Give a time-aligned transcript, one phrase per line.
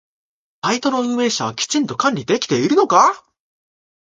[0.63, 3.23] サイトの運営者はきちんと管理できているのか？